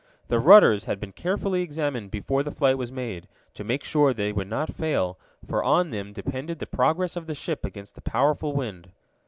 The 0.29 0.39
rudders 0.39 0.85
had 0.85 0.99
been 0.99 1.11
carefully 1.11 1.61
examined 1.61 2.09
before 2.09 2.41
the 2.41 2.49
flight 2.49 2.75
was 2.75 2.91
made, 2.91 3.27
to 3.53 3.63
make 3.63 3.83
sure 3.83 4.15
they 4.15 4.31
would 4.31 4.49
not 4.49 4.73
fail, 4.73 5.19
for 5.47 5.63
on 5.63 5.91
them 5.91 6.11
depended 6.11 6.57
the 6.57 6.65
progress 6.65 7.15
of 7.15 7.27
the 7.27 7.35
ship 7.35 7.63
against 7.63 7.93
the 7.93 8.01
powerful 8.01 8.53
wind. 8.53 8.89